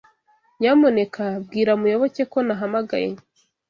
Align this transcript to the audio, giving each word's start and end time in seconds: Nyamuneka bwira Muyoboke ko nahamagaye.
Nyamuneka 0.59 1.25
bwira 1.45 1.71
Muyoboke 1.79 2.23
ko 2.31 2.39
nahamagaye. 2.47 3.09